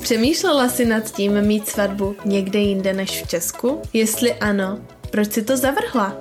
[0.00, 3.82] Přemýšlela jsi nad tím mít svatbu někde jinde než v Česku?
[3.92, 4.78] Jestli ano,
[5.10, 6.16] proč si to zavrhla?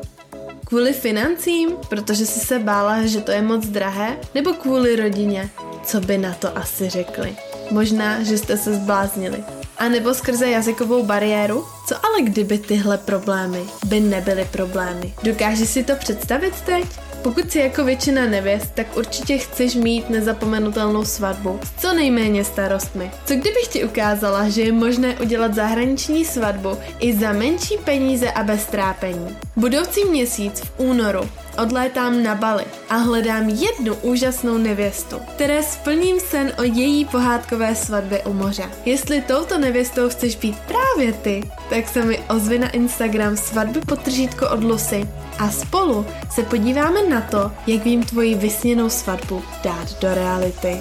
[0.65, 4.17] Kvůli financím, protože jsi se bála, že to je moc drahé?
[4.35, 5.49] Nebo kvůli rodině?
[5.85, 7.35] Co by na to asi řekli?
[7.71, 9.43] Možná, že jste se zbláznili.
[9.77, 11.65] A nebo skrze jazykovou bariéru?
[11.87, 15.13] Co ale kdyby tyhle problémy by nebyly problémy?
[15.23, 16.85] Dokážeš si to představit teď?
[17.23, 23.11] Pokud jsi jako většina nevěst, tak určitě chceš mít nezapomenutelnou svatbu s co nejméně starostmi.
[23.25, 28.43] Co kdybych ti ukázala, že je možné udělat zahraniční svatbu i za menší peníze a
[28.43, 29.37] bez trápení?
[29.55, 36.53] Budoucí měsíc v únoru odlétám na Bali a hledám jednu úžasnou nevěstu, které splním sen
[36.59, 38.71] o její pohádkové svatbě u moře.
[38.85, 44.49] Jestli touto nevěstou chceš být právě ty, tak se mi ozvi na Instagram svatby potržítko
[44.49, 45.07] od Lucy
[45.39, 50.77] a spolu se podíváme na to, jak vím tvoji vysněnou svatbu dát do reality.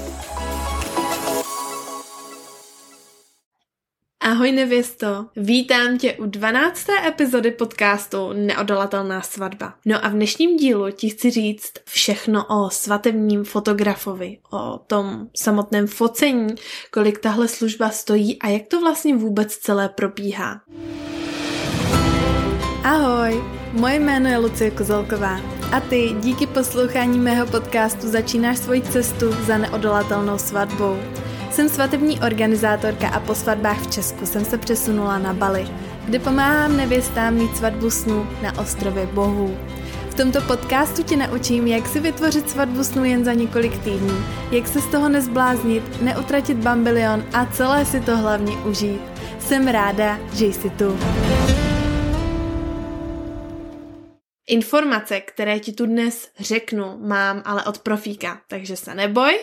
[4.30, 6.86] Ahoj nevěsto, vítám tě u 12.
[7.06, 9.74] epizody podcastu Neodolatelná svatba.
[9.84, 15.86] No a v dnešním dílu ti chci říct všechno o svatebním fotografovi, o tom samotném
[15.86, 16.54] focení,
[16.90, 20.60] kolik tahle služba stojí a jak to vlastně vůbec celé probíhá.
[22.84, 25.40] Ahoj, moje jméno je Lucie Kozelková
[25.72, 30.98] a ty díky poslouchání mého podcastu začínáš svoji cestu za neodolatelnou svatbou.
[31.50, 35.68] Jsem svatební organizátorka a po svatbách v Česku jsem se přesunula na Bali,
[36.04, 39.56] kde pomáhám nevěstám mít svatbu snů na ostrově Bohů.
[40.10, 44.14] V tomto podcastu tě naučím, jak si vytvořit svatbu snů jen za několik týdnů,
[44.50, 49.00] jak se z toho nezbláznit, neutratit bambilion a celé si to hlavně užít.
[49.38, 50.98] Jsem ráda, že jsi tu.
[54.50, 59.38] Informace, které ti tu dnes řeknu, mám ale od profíka, takže se neboj.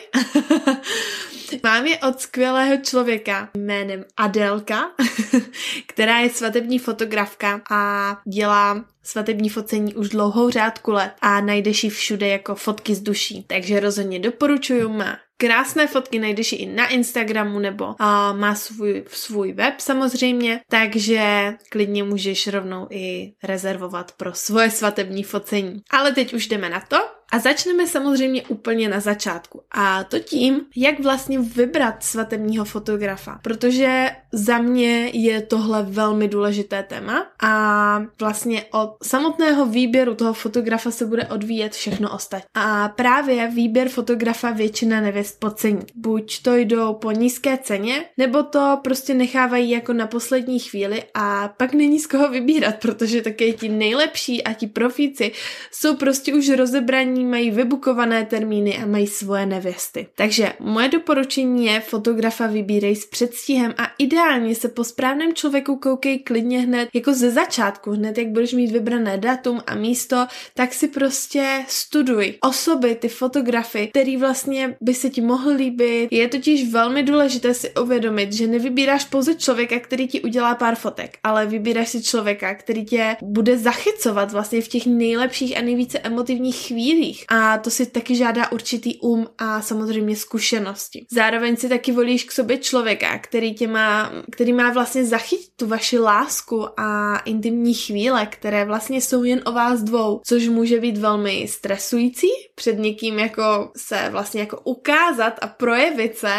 [1.63, 4.91] mám je od skvělého člověka jménem Adelka,
[5.87, 11.89] která je svatební fotografka a dělá svatební focení už dlouhou řádku let a najdeš ji
[11.89, 13.43] všude jako fotky z duší.
[13.47, 17.95] Takže rozhodně doporučuju, má krásné fotky, najdeš i na Instagramu nebo uh,
[18.33, 25.81] má svůj, svůj web samozřejmě, takže klidně můžeš rovnou i rezervovat pro svoje svatební focení.
[25.89, 27.16] Ale teď už jdeme na to.
[27.31, 29.61] A začneme samozřejmě úplně na začátku.
[29.71, 33.39] A to tím, jak vlastně vybrat svatebního fotografa.
[33.41, 40.91] Protože za mě je tohle velmi důležité téma a vlastně od samotného výběru toho fotografa
[40.91, 42.47] se bude odvíjet všechno ostatní.
[42.53, 45.81] A právě výběr fotografa většina nevěst podcení.
[45.95, 51.47] Buď to jdou po nízké ceně, nebo to prostě nechávají jako na poslední chvíli a
[51.57, 55.31] pak není z koho vybírat, protože také ti nejlepší a ti profíci
[55.71, 60.07] jsou prostě už rozebraní setkání, mají vybukované termíny a mají svoje nevěsty.
[60.15, 66.19] Takže moje doporučení je fotografa vybírej s předstihem a ideálně se po správném člověku koukej
[66.19, 70.87] klidně hned jako ze začátku, hned jak budeš mít vybrané datum a místo, tak si
[70.87, 76.07] prostě studuj osoby, ty fotografy, který vlastně by se ti mohl líbit.
[76.11, 81.17] Je totiž velmi důležité si uvědomit, že nevybíráš pouze člověka, který ti udělá pár fotek,
[81.23, 86.55] ale vybíráš si člověka, který tě bude zachycovat vlastně v těch nejlepších a nejvíce emotivních
[86.55, 87.25] chvílích chvílích.
[87.29, 91.05] A to si taky žádá určitý um a samozřejmě zkušenosti.
[91.11, 95.67] Zároveň si taky volíš k sobě člověka, který tě má, který má vlastně zachytit tu
[95.67, 100.97] vaši lásku a intimní chvíle, které vlastně jsou jen o vás dvou, což může být
[100.97, 106.33] velmi stresující před někým jako se vlastně jako ukázat a projevit se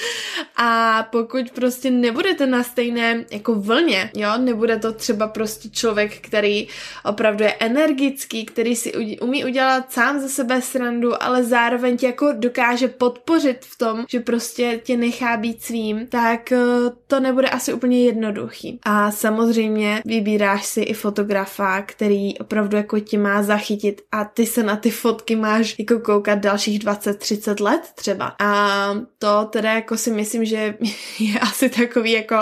[0.56, 6.68] a pokud prostě nebudete na stejné jako vlně, jo, nebude to třeba prostě člověk, který
[7.04, 12.06] opravdu je energický, který si umí udělat sám sám ze sebe srandu, ale zároveň tě
[12.06, 16.58] jako dokáže podpořit v tom, že prostě tě nechá být svým, tak eh,
[17.06, 18.80] to nebude asi úplně jednoduchý.
[18.82, 24.62] A samozřejmě vybíráš si i fotografa, který opravdu jako ti má zachytit a ty se
[24.62, 28.34] na ty fotky máš jako koukat dalších 20-30 let třeba.
[28.40, 30.74] A to teda jako si myslím, že
[31.18, 32.36] je asi takový jako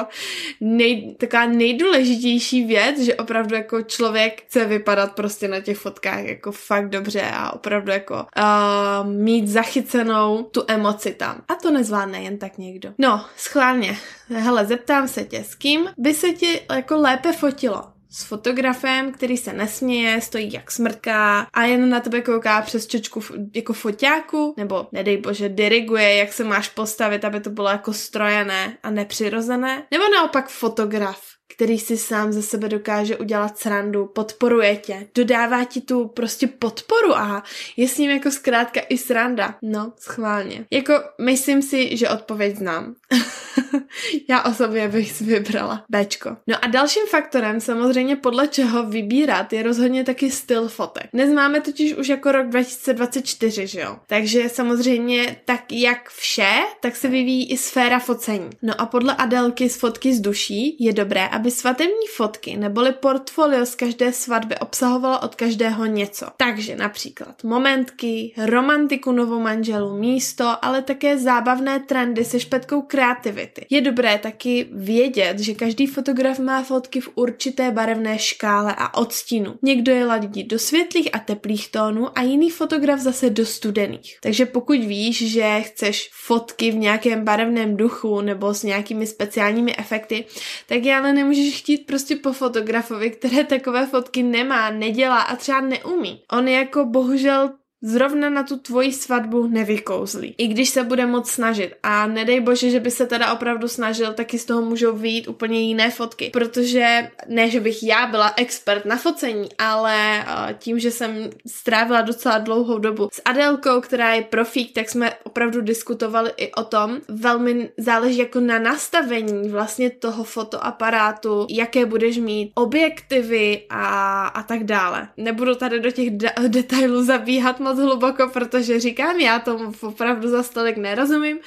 [0.61, 6.53] nej, taková nejdůležitější věc, že opravdu jako člověk chce vypadat prostě na těch fotkách jako
[6.53, 11.43] fakt dobře a opravdu jako uh, mít zachycenou tu emoci tam.
[11.49, 12.93] A to nezvládne jen tak někdo.
[12.99, 13.99] No, schválně.
[14.29, 17.94] Hele, zeptám se tě, s kým by se ti jako lépe fotilo?
[18.15, 23.23] S fotografem, který se nesměje, stojí jak smrtká a jen na tebe kouká přes čočku
[23.55, 28.79] jako foťáku, nebo nedej bože diriguje, jak se máš postavit, aby to bylo jako strojené
[28.83, 31.21] a nepřirozené, nebo naopak fotograf,
[31.57, 37.17] který si sám ze sebe dokáže udělat srandu, podporuje tě, dodává ti tu prostě podporu
[37.17, 37.43] a
[37.77, 39.55] je s ním jako zkrátka i sranda.
[39.63, 40.67] No, schválně.
[40.71, 42.95] Jako myslím si, že odpověď znám.
[44.29, 46.37] Já osobně bych si vybrala Bčko.
[46.47, 51.07] No a dalším faktorem samozřejmě podle čeho vybírat je rozhodně taky styl fotek.
[51.13, 53.97] Dnes máme totiž už jako rok 2024, že jo?
[54.07, 58.51] Takže samozřejmě tak jak vše, tak se vyvíjí i sféra focení.
[58.63, 63.67] No a podle Adelky z fotky z duší je dobré, aby svatební fotky neboli portfolio
[63.67, 66.27] z každé svatby obsahovalo od každého něco.
[66.37, 73.67] Takže například momentky, romantiku novomanželů, místo, ale také zábavné trendy se špetkou kreativity.
[73.71, 79.55] Je dobré taky vědět, že každý fotograf má fotky v určité barevné škále a odstínu.
[79.63, 84.19] Někdo je ladí do světlých a teplých tónů a jiný fotograf zase do studených.
[84.23, 90.25] Takže pokud víš, že chceš fotky v nějakém barevném duchu nebo s nějakými speciálními efekty,
[90.67, 95.61] tak je ale nemůžeš chtít prostě po fotografovi, které takové fotky nemá, nedělá a třeba
[95.61, 96.23] neumí.
[96.33, 97.51] On jako bohužel
[97.85, 100.35] zrovna na tu tvoji svatbu nevykouzlí.
[100.39, 101.73] I když se bude moc snažit.
[101.83, 105.61] A nedej bože, že by se teda opravdu snažil, taky z toho můžou vyjít úplně
[105.61, 106.31] jiné fotky.
[106.33, 110.25] Protože ne, že bych já byla expert na focení, ale
[110.59, 115.61] tím, že jsem strávila docela dlouhou dobu s Adelkou, která je profík, tak jsme opravdu
[115.61, 116.99] diskutovali i o tom.
[117.09, 124.65] Velmi záleží jako na nastavení vlastně toho fotoaparátu, jaké budeš mít objektivy a, a tak
[124.65, 125.09] dále.
[125.17, 130.29] Nebudu tady do těch de- detailů zabíhat moc moc hluboko, protože říkám, já tomu opravdu
[130.29, 131.39] za stolik nerozumím,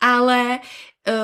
[0.00, 0.58] ale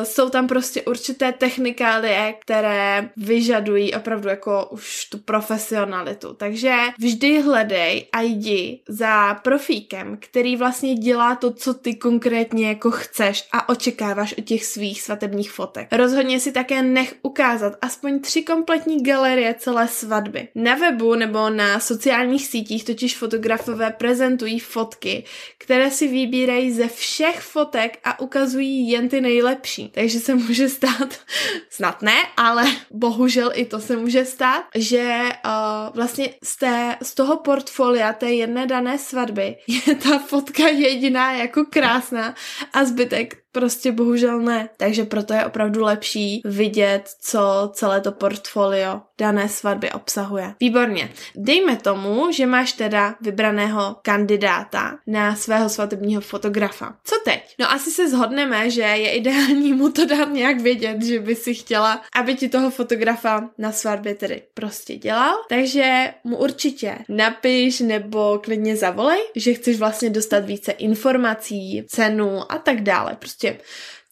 [0.02, 6.34] jsou tam prostě určité technikálie, které vyžadují opravdu jako už tu profesionalitu.
[6.34, 12.90] Takže vždy hledej a jdi za profíkem, který vlastně dělá to, co ty konkrétně jako
[12.90, 15.88] chceš a očekáváš od těch svých svatebních fotek.
[15.92, 20.48] Rozhodně si také nech ukázat aspoň tři kompletní galerie celé svatby.
[20.54, 25.24] Na webu nebo na sociálních sítích totiž fotografové prezentují fotky,
[25.58, 29.88] které si vybírají ze všech fotek a ukazují jen ty nejlepší lepší.
[29.88, 31.20] Takže se může stát,
[31.70, 37.14] snad ne, ale bohužel i to se může stát, že uh, vlastně z, té, z
[37.14, 42.34] toho portfolia té jedné dané svatby je ta fotka jediná jako krásná
[42.72, 44.68] a zbytek Prostě bohužel ne.
[44.76, 50.54] Takže proto je opravdu lepší vidět, co celé to portfolio dané svatby obsahuje.
[50.60, 51.10] Výborně.
[51.36, 56.96] Dejme tomu, že máš teda vybraného kandidáta na svého svatebního fotografa.
[57.04, 57.54] Co teď?
[57.58, 61.54] No asi se zhodneme, že je ideální mu to dát nějak vědět, že by si
[61.54, 65.36] chtěla, aby ti toho fotografa na svatbě tedy prostě dělal.
[65.48, 72.58] Takže mu určitě napiš nebo klidně zavolej, že chceš vlastně dostat více informací, cenu a
[72.58, 73.16] tak dále.
[73.18, 73.58] Prostě prostě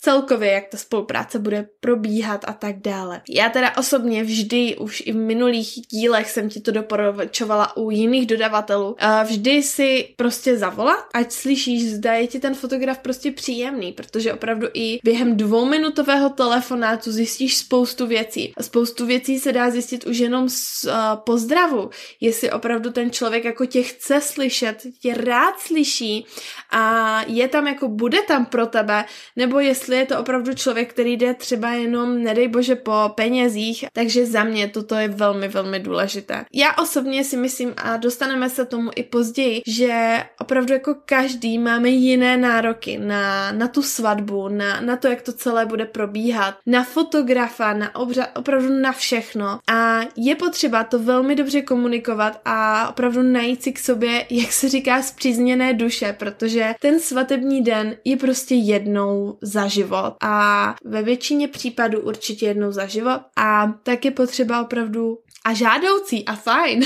[0.00, 3.20] celkově, jak ta spolupráce bude probíhat a tak dále.
[3.28, 8.26] Já teda osobně vždy, už i v minulých dílech jsem ti to doporučovala u jiných
[8.26, 14.32] dodavatelů, vždy si prostě zavolat, ať slyšíš, zda je ti ten fotograf prostě příjemný, protože
[14.32, 18.52] opravdu i během dvouminutového telefonátu zjistíš spoustu věcí.
[18.60, 21.90] Spoustu věcí se dá zjistit už jenom z uh, pozdravu,
[22.20, 26.26] jestli opravdu ten člověk jako tě chce slyšet, tě rád slyší
[26.70, 29.04] a je tam jako bude tam pro tebe,
[29.36, 33.84] nebo jestli jestli je to opravdu člověk, který jde třeba jenom, nedej bože, po penězích,
[33.92, 36.44] takže za mě toto je velmi, velmi důležité.
[36.54, 41.88] Já osobně si myslím, a dostaneme se tomu i později, že opravdu jako každý máme
[41.88, 46.84] jiné nároky na, na tu svatbu, na, na to, jak to celé bude probíhat, na
[46.84, 49.58] fotografa, na obřad, opravdu na všechno.
[49.70, 54.68] A je potřeba to velmi dobře komunikovat a opravdu najít si k sobě, jak se
[54.68, 60.16] říká, zpřízněné duše, protože ten svatební den je prostě jednou za život.
[60.22, 63.20] A ve většině případů určitě jednou za život.
[63.36, 66.80] A tak je potřeba opravdu a žádoucí a fajn,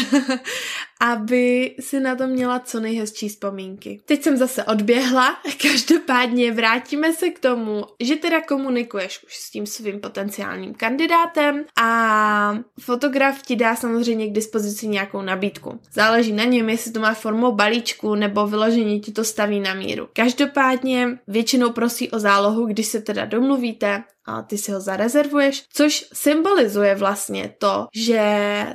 [1.03, 4.01] aby si na to měla co nejhezčí vzpomínky.
[4.05, 9.67] Teď jsem zase odběhla, každopádně vrátíme se k tomu, že teda komunikuješ už s tím
[9.67, 15.81] svým potenciálním kandidátem a fotograf ti dá samozřejmě k dispozici nějakou nabídku.
[15.93, 20.09] Záleží na něm, jestli to má formou balíčku nebo vyloženě ti to staví na míru.
[20.13, 26.09] Každopádně většinou prosí o zálohu, když se teda domluvíte, a ty si ho zarezervuješ, což
[26.13, 28.21] symbolizuje vlastně to, že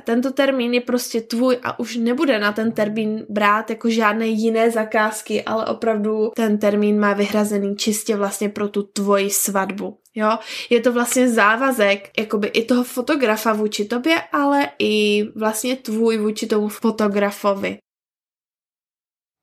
[0.04, 4.70] tento termín je prostě tvůj a už nebude na ten termín brát jako žádné jiné
[4.70, 9.98] zakázky, ale opravdu ten termín má vyhrazený čistě vlastně pro tu tvoji svatbu.
[10.14, 10.38] Jo,
[10.70, 16.46] je to vlastně závazek jakoby i toho fotografa vůči tobě, ale i vlastně tvůj vůči
[16.46, 17.78] tomu fotografovi.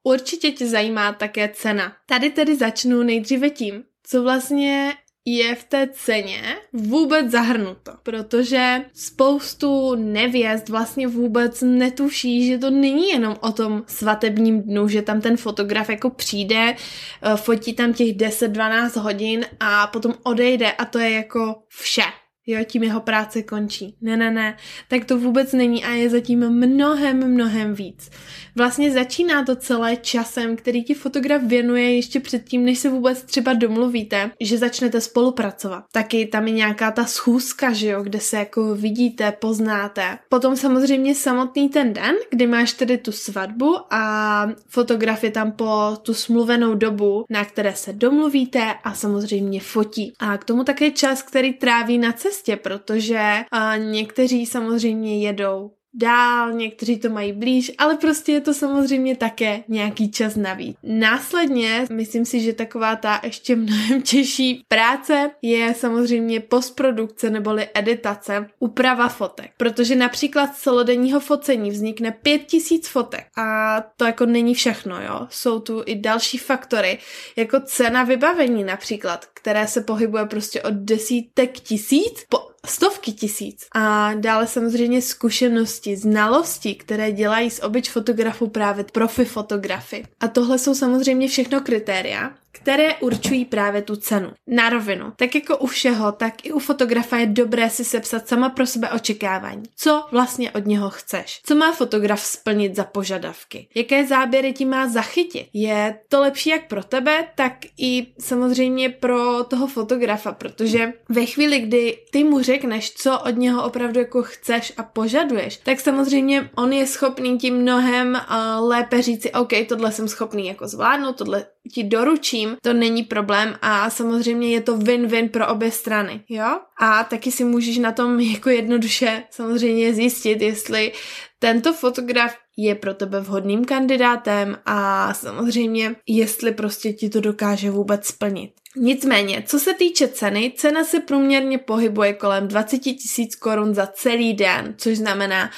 [0.03, 1.95] Určitě tě zajímá také cena.
[2.05, 4.93] Tady tedy začnu nejdříve tím, co vlastně
[5.25, 13.09] je v té ceně vůbec zahrnuto, protože spoustu nevěst vlastně vůbec netuší, že to není
[13.09, 18.15] jenom o tom svatebním dnu, že tam ten fotograf jako přijde, eh, fotí tam těch
[18.15, 22.03] 10-12 hodin a potom odejde a to je jako vše
[22.47, 23.95] jo, tím jeho práce končí.
[24.01, 28.09] Ne, ne, ne, tak to vůbec není a je zatím mnohem, mnohem víc.
[28.55, 33.53] Vlastně začíná to celé časem, který ti fotograf věnuje ještě předtím, než se vůbec třeba
[33.53, 35.83] domluvíte, že začnete spolupracovat.
[35.91, 40.17] Taky tam je nějaká ta schůzka, že jo, kde se jako vidíte, poznáte.
[40.29, 45.97] Potom samozřejmě samotný ten den, kdy máš tedy tu svatbu a fotograf je tam po
[46.01, 50.13] tu smluvenou dobu, na které se domluvíte a samozřejmě fotí.
[50.19, 55.71] A k tomu také čas, který tráví na cestě cestě, protože a, někteří samozřejmě jedou
[55.95, 60.77] dál, někteří to mají blíž, ale prostě je to samozřejmě také nějaký čas navíc.
[60.83, 68.47] Následně, myslím si, že taková ta ještě mnohem těžší práce je samozřejmě postprodukce neboli editace,
[68.59, 69.51] úprava fotek.
[69.57, 75.27] Protože například z celodenního focení vznikne 5000 fotek a to jako není všechno, jo.
[75.29, 76.97] Jsou tu i další faktory,
[77.35, 83.67] jako cena vybavení například, které se pohybuje prostě od desítek tisíc po stovky tisíc.
[83.71, 90.03] A dále samozřejmě zkušenosti, znalosti, které dělají z obyč fotografu právě profi fotografy.
[90.19, 92.31] A tohle jsou samozřejmě všechno kritéria,
[92.65, 94.31] které určují právě tu cenu.
[94.47, 98.49] Na rovinu, tak jako u všeho, tak i u fotografa je dobré si sepsat sama
[98.49, 99.63] pro sebe očekávání.
[99.75, 101.41] Co vlastně od něho chceš?
[101.45, 103.67] Co má fotograf splnit za požadavky?
[103.75, 105.47] Jaké záběry ti má zachytit?
[105.53, 111.59] Je to lepší jak pro tebe, tak i samozřejmě pro toho fotografa, protože ve chvíli,
[111.59, 116.73] kdy ty mu řekneš, co od něho opravdu jako chceš a požaduješ, tak samozřejmě on
[116.73, 121.83] je schopný ti mnohem uh, lépe říci, OK, tohle jsem schopný jako zvládnout, tohle ti
[121.83, 126.59] doručím, to není problém a samozřejmě je to win-win pro obě strany, jo?
[126.81, 130.91] A taky si můžeš na tom jako jednoduše samozřejmě zjistit, jestli
[131.39, 138.05] tento fotograf je pro tebe vhodným kandidátem a samozřejmě, jestli prostě ti to dokáže vůbec
[138.05, 138.51] splnit.
[138.77, 144.33] Nicméně, co se týče ceny, cena se průměrně pohybuje kolem 20 tisíc korun za celý
[144.33, 145.49] den, což znamená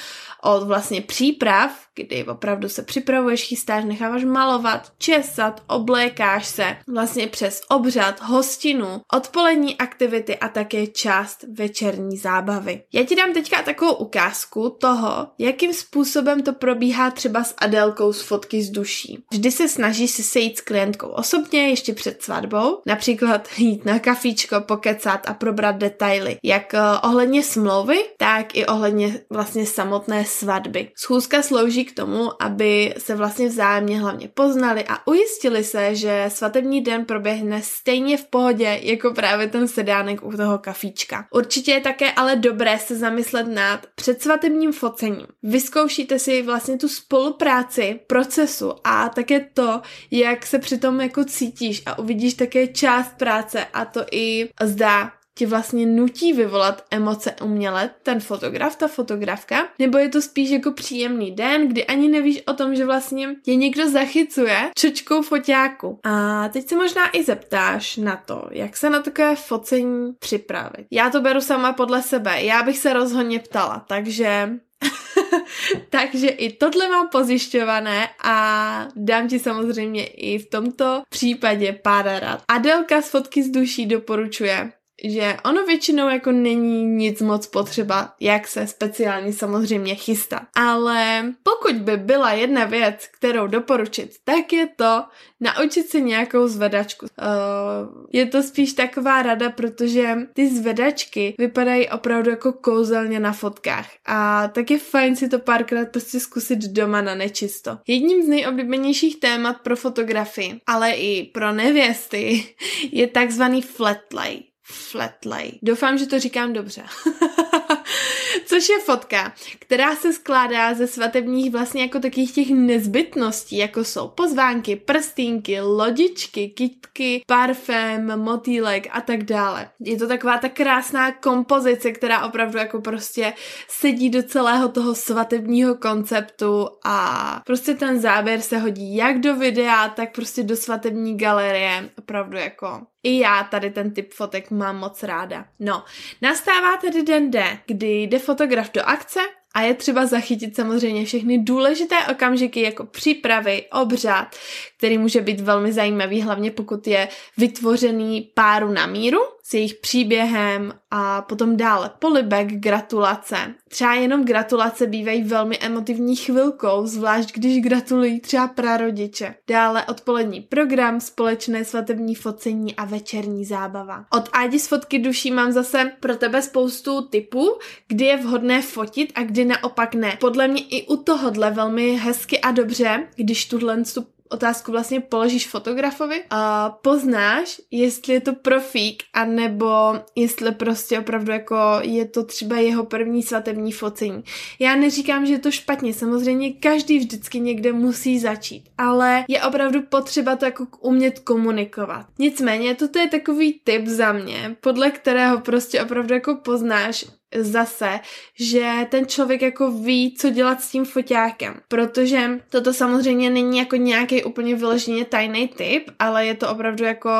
[0.42, 7.62] od vlastně příprav, kdy opravdu se připravuješ, chystáš, necháváš malovat, česat, oblékáš se, vlastně přes
[7.68, 12.82] obřad, hostinu, odpolední aktivity a také část večerní zábavy.
[12.92, 18.22] Já ti dám teďka takovou ukázku toho, jakým způsobem to probíhá třeba s Adelkou z
[18.22, 19.24] fotky z duší.
[19.32, 24.60] Vždy se snažíš si sejít s klientkou osobně ještě před svatbou, například jít na kafíčko,
[24.60, 30.90] pokecat a probrat detaily, jak eh, ohledně smlouvy, tak i ohledně vlastně samotné svatby.
[30.96, 36.80] Schůzka slouží k tomu, aby se vlastně vzájemně hlavně poznali a ujistili se, že svatební
[36.80, 41.26] den proběhne stejně v pohodě, jako právě ten sedánek u toho kafíčka.
[41.30, 45.26] Určitě je také ale dobré se zamyslet nad předsvatebním focením.
[45.42, 49.80] Vyzkoušíte si vlastně tu spolupráci procesu a také to,
[50.10, 55.46] jak se přitom jako cítíš a uvidíš také část práce a to i zdá ti
[55.46, 61.30] vlastně nutí vyvolat emoce uměle, ten fotograf, ta fotografka, nebo je to spíš jako příjemný
[61.30, 65.98] den, kdy ani nevíš o tom, že vlastně tě někdo zachycuje čočkou foťáku.
[66.04, 70.86] A teď se možná i zeptáš na to, jak se na takové focení připravit.
[70.90, 74.50] Já to beru sama podle sebe, já bych se rozhodně ptala, takže
[75.90, 82.42] Takže i tohle mám pozjišťované a dám ti samozřejmě i v tomto případě pár rad.
[82.48, 84.72] Adelka z fotky z duší doporučuje
[85.04, 90.46] že ono většinou jako není nic moc potřeba, jak se speciálně samozřejmě chystá.
[90.56, 95.04] Ale pokud by byla jedna věc, kterou doporučit, tak je to
[95.40, 97.06] naučit se nějakou zvedačku.
[97.06, 103.88] Uh, je to spíš taková rada, protože ty zvedačky vypadají opravdu jako kouzelně na fotkách
[104.06, 107.78] a tak je fajn si to párkrát prostě zkusit doma na nečisto.
[107.86, 112.44] Jedním z nejoblíbenějších témat pro fotografii, ale i pro nevěsty
[112.92, 115.50] je takzvaný flat lay flatlay.
[115.62, 116.82] Doufám, že to říkám dobře.
[118.46, 124.08] Což je fotka, která se skládá ze svatebních vlastně jako takových těch nezbytností, jako jsou
[124.08, 129.70] pozvánky, prstínky, lodičky, kitky, parfém, motýlek a tak dále.
[129.80, 133.32] Je to taková ta krásná kompozice, která opravdu jako prostě
[133.68, 139.88] sedí do celého toho svatebního konceptu a prostě ten záběr se hodí jak do videa,
[139.88, 141.90] tak prostě do svatební galerie.
[141.98, 145.44] Opravdu jako i já tady ten typ fotek mám moc ráda.
[145.58, 145.84] No,
[146.22, 149.20] nastává tedy den D, kdy jde fotograf do akce
[149.54, 154.36] a je třeba zachytit samozřejmě všechny důležité okamžiky jako přípravy, obřad,
[154.76, 159.20] který může být velmi zajímavý, hlavně pokud je vytvořený páru na míru.
[159.48, 163.36] S jejich příběhem a potom dále polibek, gratulace.
[163.68, 169.34] Třeba jenom gratulace bývají velmi emotivní chvilkou, zvlášť když gratulují třeba prarodiče.
[169.48, 174.04] Dále odpolední program, společné svatební focení a večerní zábava.
[174.12, 179.12] Od Ádi z fotky duší mám zase pro tebe spoustu typů, kdy je vhodné fotit
[179.14, 180.16] a kdy naopak ne.
[180.20, 183.84] Podle mě i u tohohle velmi hezky a dobře, když tuhle
[184.28, 191.56] otázku vlastně položíš fotografovi a poznáš, jestli je to profík, anebo jestli prostě opravdu jako
[191.82, 194.24] je to třeba jeho první svatební focení.
[194.58, 199.82] Já neříkám, že je to špatně, samozřejmě každý vždycky někde musí začít, ale je opravdu
[199.82, 202.06] potřeba to jako umět komunikovat.
[202.18, 207.04] Nicméně, toto je takový tip za mě, podle kterého prostě opravdu jako poznáš,
[207.34, 208.00] zase,
[208.34, 213.76] že ten člověk jako ví, co dělat s tím foťákem, protože toto samozřejmě není jako
[213.76, 217.10] nějaký úplně vyloženě tajný tip, ale je to opravdu jako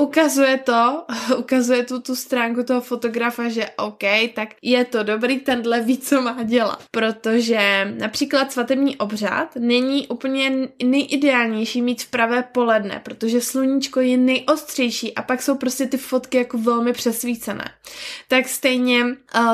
[0.00, 1.04] ukazuje to,
[1.38, 4.02] ukazuje tu, tu stránku toho fotografa, že OK,
[4.34, 6.82] tak je to dobrý, tenhle ví, co má dělat.
[6.90, 15.14] Protože například svatební obřad není úplně nejideálnější mít v pravé poledne, protože sluníčko je nejostřejší
[15.14, 17.64] a pak jsou prostě ty fotky jako velmi přesvícené.
[18.28, 19.04] Tak stejně,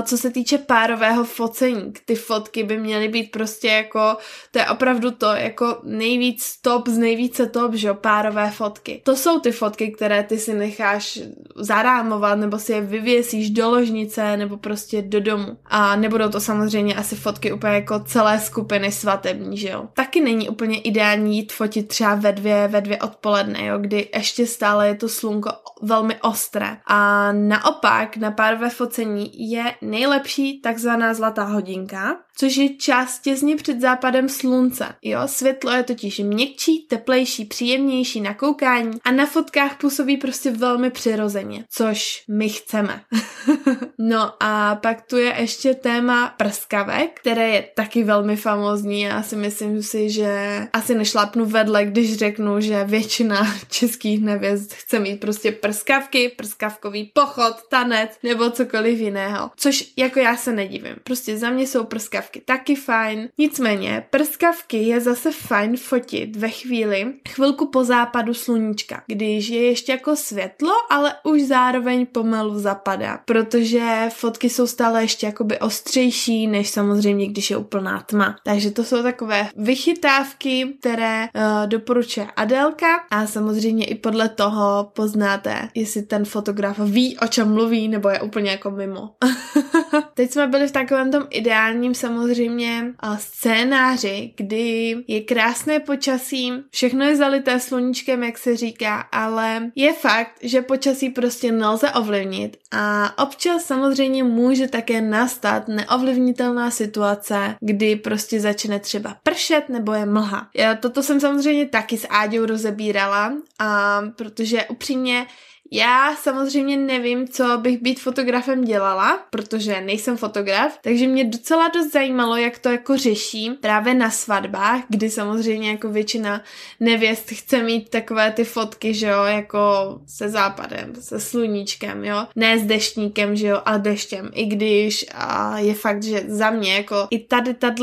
[0.03, 4.17] co se týče párového focení, ty fotky by měly být prostě jako,
[4.51, 9.03] to je opravdu to, jako nejvíc top z nejvíce top, že jo, párové fotky.
[9.05, 11.19] To jsou ty fotky, které ty si necháš
[11.57, 15.57] zarámovat, nebo si je vyvěsíš do ložnice, nebo prostě do domu.
[15.67, 19.89] A nebudou to samozřejmě asi fotky úplně jako celé skupiny svatební, že jo.
[19.95, 24.47] Taky není úplně ideální jít fotit třeba ve dvě, ve dvě odpoledne, jo, kdy ještě
[24.47, 25.51] stále je to slunko
[25.83, 26.77] velmi ostré.
[26.87, 33.81] A naopak na párové focení je nejlepší takzvaná zlatá hodinka, což je čas těsně před
[33.81, 34.87] západem slunce.
[35.03, 40.91] Jo, světlo je totiž měkčí, teplejší, příjemnější na koukání a na fotkách působí prostě velmi
[40.91, 43.01] přirozeně, což my chceme.
[43.99, 49.01] no a pak tu je ještě téma prskavek, které je taky velmi famózní.
[49.01, 54.99] Já si myslím si, že asi nešlapnu vedle, když řeknu, že většina českých nevěst chce
[54.99, 59.51] mít prostě prskavky, prskavkový pochod, tanec nebo cokoliv jiného.
[59.57, 60.97] Což jako já se nedivím.
[61.05, 63.29] Prostě za mě jsou prskavky taky fajn.
[63.39, 69.93] Nicméně, prskavky je zase fajn fotit ve chvíli, chvilku po západu sluníčka, když je ještě
[69.93, 76.71] jako světlo, ale už zároveň pomalu zapadá, protože fotky jsou stále ještě jakoby ostřejší, než
[76.71, 78.37] samozřejmě, když je úplná tma.
[78.45, 85.69] Takže to jsou takové vychytávky, které uh, doporučuje Adelka a samozřejmě i podle toho poznáte,
[85.75, 89.15] jestli ten fotograf ví, o čem mluví, nebo je úplně jako mimo.
[90.15, 97.17] Teď jsme byli v takovém tom ideálním samozřejmě scénáři, kdy je krásné počasí, všechno je
[97.17, 103.65] zalité sluníčkem, jak se říká, ale je fakt, že počasí prostě nelze ovlivnit a občas
[103.65, 110.49] samozřejmě může také nastat neovlivnitelná situace, kdy prostě začne třeba pršet nebo je mlha.
[110.55, 115.27] Já toto jsem samozřejmě taky s Áďou rozebírala, a protože upřímně
[115.71, 121.93] já samozřejmě nevím, co bych být fotografem dělala, protože nejsem fotograf, takže mě docela dost
[121.93, 126.43] zajímalo, jak to jako řeší právě na svatbách, kdy samozřejmě jako většina
[126.81, 129.61] nevěst chce mít takové ty fotky, že jo, jako
[130.07, 135.59] se západem, se sluníčkem, jo, ne s deštníkem, že jo, a deštěm, i když a
[135.59, 137.81] je fakt, že za mě jako i tady tato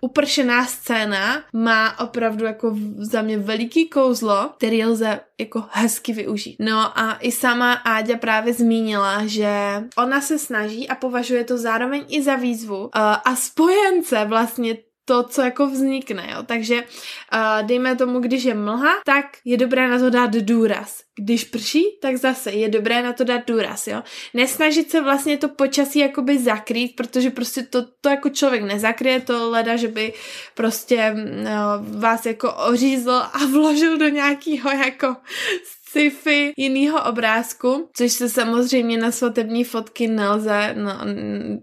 [0.00, 6.56] upršená scéna má opravdu jako za mě veliký kouzlo, který lze jako hezky využít.
[6.58, 12.04] No a i sama Áďa právě zmínila, že ona se snaží a považuje to zároveň
[12.08, 12.88] i za výzvu uh,
[13.24, 16.42] a spojence vlastně to, co jako vznikne, jo.
[16.42, 21.00] Takže uh, dejme tomu, když je mlha, tak je dobré na to dát důraz.
[21.18, 24.02] Když prší, tak zase je dobré na to dát důraz, jo.
[24.34, 29.50] Nesnažit se vlastně to počasí jakoby zakrýt, protože prostě to, to jako člověk nezakryje, to
[29.50, 30.12] leda, že by
[30.54, 35.16] prostě uh, vás jako ořízl a vložil do nějakého jako
[35.92, 40.92] sci-fi jinýho obrázku, což se samozřejmě na svatební fotky nelze, no,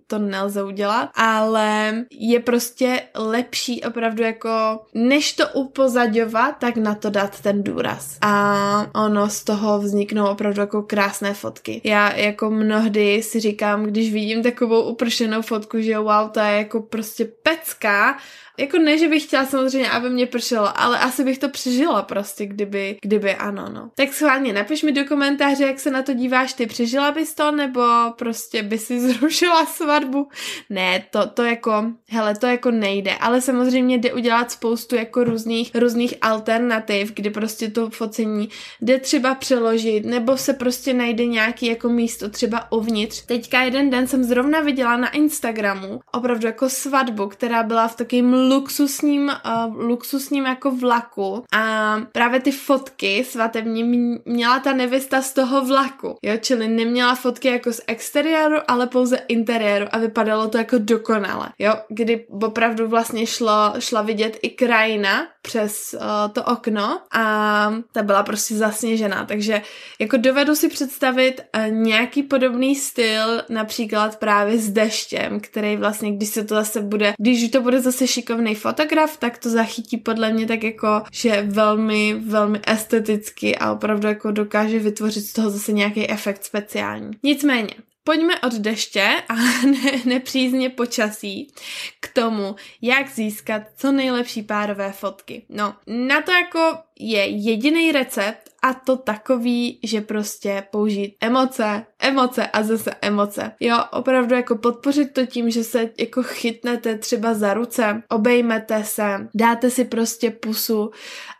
[0.08, 7.10] to nelze udělat, ale je prostě lepší opravdu jako, než to upozadovat, tak na to
[7.10, 8.18] dát ten důraz.
[8.22, 11.82] A ono z toho vzniknou opravdu jako krásné fotky.
[11.84, 16.82] Já jako mnohdy si říkám, když vidím takovou upršenou fotku, že wow, to je jako
[16.82, 18.18] prostě pecka,
[18.60, 22.46] Jako ne, že bych chtěla samozřejmě, aby mě pršelo, ale asi bych to přežila prostě,
[22.46, 23.92] kdyby, kdyby ano, no.
[23.96, 27.52] Tak schválně napiš mi do komentáře, jak se na to díváš ty, přežila bys to,
[27.52, 27.82] nebo
[28.18, 30.28] prostě by si zrušila svatbu?
[30.70, 35.72] Ne, to, to jako, hele, to jako nejde, ale samozřejmě jde udělat spoustu jako různých,
[35.76, 38.50] různých alternativ, kdy prostě to focení
[38.82, 43.26] jde třeba přeložit, nebo se prostě najde nějaký jako místo třeba uvnitř.
[43.26, 48.49] Teďka jeden den jsem zrovna viděla na Instagramu opravdu jako svatbu, která byla v takým
[48.52, 51.44] luxusním, uh, luxusním jako vlaku.
[51.54, 53.84] A právě ty fotky svatební
[54.26, 59.18] měla ta nevěsta z toho vlaku, jo, čili neměla fotky jako z exteriéru, ale pouze
[59.28, 65.28] interiéru a vypadalo to jako dokonale, jo, kdy opravdu vlastně šlo, šla vidět i krajina
[65.42, 69.62] přes uh, to okno a ta byla prostě zasněžená, takže
[70.00, 76.30] jako dovedu si představit uh, nějaký podobný styl, například právě s deštěm, který vlastně, když
[76.30, 78.08] se to zase bude, když to bude zase
[78.40, 84.08] šikovný fotograf, tak to zachytí podle mě tak jako, že velmi, velmi esteticky a opravdu
[84.08, 87.12] jako dokáže vytvořit z toho zase nějaký efekt speciální.
[87.24, 87.70] Nicméně,
[88.04, 89.34] Pojďme od deště a
[89.66, 91.54] ne, nepřízně počasí
[92.00, 95.46] k tomu, jak získat co nejlepší párové fotky.
[95.50, 102.48] No, na to jako je jediný recept a to takový, že prostě použít emoce, emoce
[102.48, 103.52] a zase emoce.
[103.60, 109.28] Jo, opravdu jako podpořit to tím, že se jako chytnete třeba za ruce, obejmete se,
[109.36, 110.92] dáte si prostě pusu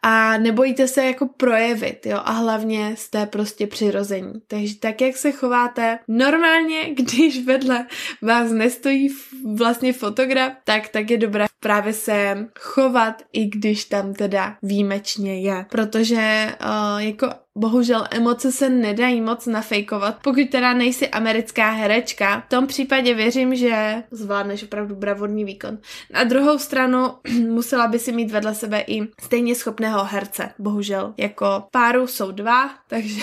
[0.02, 4.34] a nebojíte se jako projevit, jo, a hlavně jste prostě přirození.
[4.48, 7.86] Takže tak, jak se chováte normálně, když vedle
[8.22, 9.10] vás nestojí
[9.56, 15.66] vlastně fotograf, tak tak je dobré právě se chovat, i když tam teda výjimečně je.
[15.70, 22.44] Protože uh, jako bohužel emoce se nedají moc nafejkovat, pokud teda nejsi americká herečka.
[22.46, 25.78] V tom případě věřím, že zvládneš opravdu bravodní výkon.
[26.14, 27.14] Na druhou stranu
[27.48, 31.14] musela by si mít vedle sebe i stejně schopného herce, bohužel.
[31.18, 33.22] Jako páru jsou dva, takže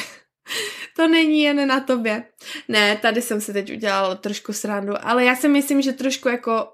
[1.06, 2.24] to není jen na tobě.
[2.68, 6.68] Ne, tady jsem se teď udělala trošku srandu, ale já si myslím, že trošku jako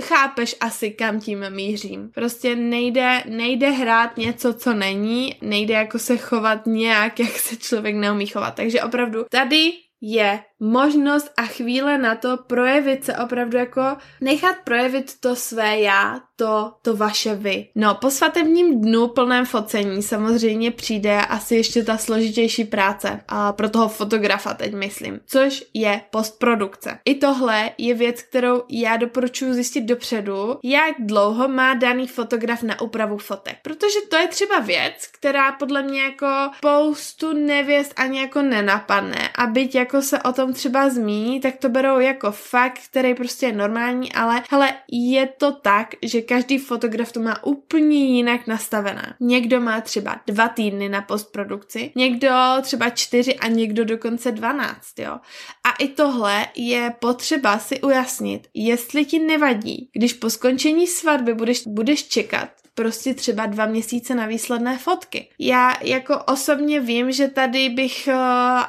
[0.00, 2.10] chápeš asi, kam tím mířím.
[2.14, 7.96] Prostě nejde, nejde hrát něco, co není, nejde jako se chovat nějak, jak se člověk
[7.96, 8.54] neumí chovat.
[8.54, 13.82] Takže opravdu tady je možnost a chvíle na to projevit se opravdu jako
[14.20, 17.68] nechat projevit to své já, to, to vaše vy.
[17.74, 23.68] No, po svatebním dnu plném focení samozřejmě přijde asi ještě ta složitější práce a pro
[23.68, 26.98] toho fotografa teď myslím, což je postprodukce.
[27.04, 32.80] I tohle je věc, kterou já doporučuji zjistit dopředu, jak dlouho má daný fotograf na
[32.80, 33.56] úpravu fotek.
[33.62, 39.46] Protože to je třeba věc, která podle mě jako spoustu nevěst ani jako nenapadne a
[39.46, 43.52] byť jako se o tom třeba zmíní, tak to berou jako fakt, který prostě je
[43.52, 49.14] normální, ale hele, je to tak, že každý fotograf to má úplně jinak nastavené.
[49.20, 52.30] Někdo má třeba dva týdny na postprodukci, někdo
[52.62, 55.18] třeba čtyři a někdo dokonce dvanáct, jo.
[55.64, 61.62] A i tohle je potřeba si ujasnit, jestli ti nevadí, když po skončení svatby budeš,
[61.66, 65.28] budeš čekat prostě třeba dva měsíce na výsledné fotky.
[65.38, 68.14] Já jako osobně vím, že tady bych uh,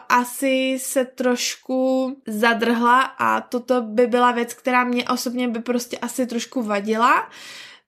[0.09, 6.25] asi se trošku zadrhla a toto by byla věc, která mě osobně by prostě asi
[6.25, 7.29] trošku vadila.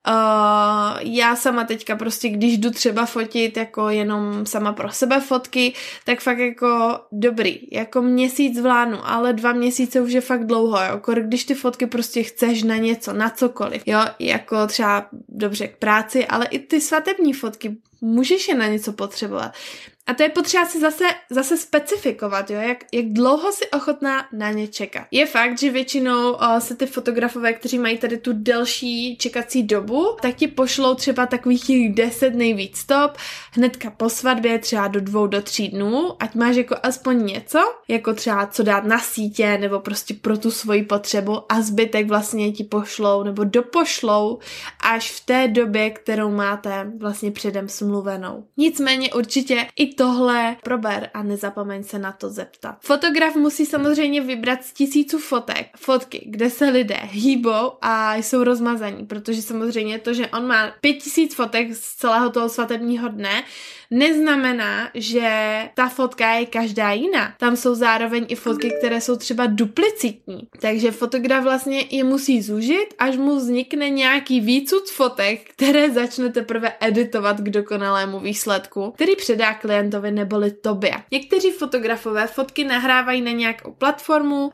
[0.07, 5.73] Uh, já sama teďka prostě, když jdu třeba fotit jako jenom sama pro sebe fotky,
[6.05, 11.01] tak fakt jako dobrý, jako měsíc vlánu, ale dva měsíce už je fakt dlouho, jo,
[11.21, 16.27] když ty fotky prostě chceš na něco, na cokoliv, jo, jako třeba dobře k práci,
[16.27, 19.51] ale i ty svatební fotky můžeš je na něco potřebovat.
[20.07, 24.51] A to je potřeba si zase, zase specifikovat, jo, jak, jak dlouho si ochotná na
[24.51, 25.03] ně čekat.
[25.11, 30.17] Je fakt, že většinou uh, se ty fotografové, kteří mají tady tu delší čekací dobu,
[30.21, 33.11] tak ti pošlou třeba takových těch 10 nejvíc stop,
[33.51, 38.13] hnedka po svatbě, třeba do dvou, do tří dnů, ať máš jako aspoň něco, jako
[38.13, 42.63] třeba co dát na sítě, nebo prostě pro tu svoji potřebu a zbytek vlastně ti
[42.63, 44.39] pošlou, nebo dopošlou
[44.83, 48.43] až v té době, kterou máte vlastně předem smluvenou.
[48.57, 52.77] Nicméně určitě i tohle prober a nezapomeň se na to zeptat.
[52.81, 59.05] Fotograf musí samozřejmě vybrat z tisíců fotek, fotky, kde se lidé hýbou a jsou rozmazaní,
[59.05, 63.43] protože samozřejmě to, že on má pět tisíc fotek z celého toho svatebního dne,
[63.91, 65.29] neznamená, že
[65.73, 67.33] ta fotka je každá jiná.
[67.37, 70.47] Tam jsou zároveň i fotky, které jsou třeba duplicitní.
[70.59, 76.29] Takže fotograf vlastně je musí zúžit, až mu vznikne nějaký víc tuc fotek, které začne
[76.29, 79.53] teprve editovat k dokonalému výsledku, který předá
[79.87, 80.93] klientovi neboli tobě.
[81.11, 84.51] Někteří fotografové fotky nahrávají na nějakou platformu uh,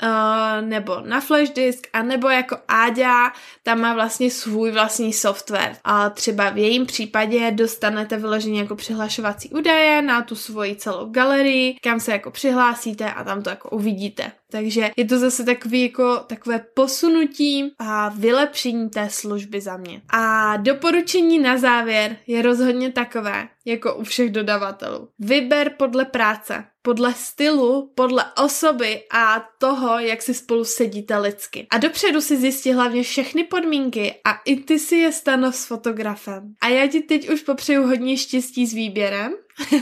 [0.62, 3.32] nebo na flash disk a nebo jako Áďa,
[3.64, 5.76] tam má vlastně svůj vlastní software.
[5.84, 11.76] A třeba v jejím případě dostanete vyloženě jako přihlašovací údaje na tu svoji celou galerii,
[11.82, 14.32] kam se jako přihlásíte a tam to jako uvidíte.
[14.54, 20.02] Takže je to zase takový jako takové posunutí a vylepšení té služby za mě.
[20.10, 25.10] A doporučení na závěr je rozhodně takové, jako u všech dodavatelů.
[25.20, 31.68] Vyber podle práce, podle stylu, podle osoby a toho, jak si spolu sedíte lidsky.
[31.70, 36.54] A dopředu si zjistí hlavně všechny podmínky a i ty si je stanov s fotografem.
[36.62, 39.34] A já ti teď už popřeju hodně štěstí s výběrem.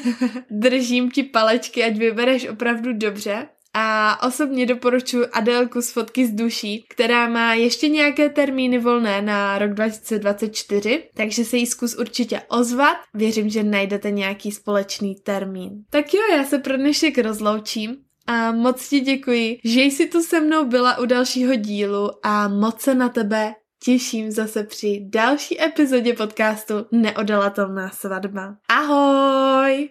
[0.49, 6.85] Držím ti palečky, ať vybereš opravdu dobře a osobně doporučuji Adélku z fotky z duší,
[6.89, 12.97] která má ještě nějaké termíny volné na rok 2024, takže se jí zkus určitě ozvat.
[13.13, 15.83] Věřím, že najdete nějaký společný termín.
[15.89, 20.41] Tak jo, já se pro dnešek rozloučím a moc ti děkuji, že jsi tu se
[20.41, 23.53] mnou byla u dalšího dílu a moc se na tebe
[23.83, 28.55] těším zase při další epizodě podcastu Neodolatelná svatba.
[28.69, 29.89] Ahoj!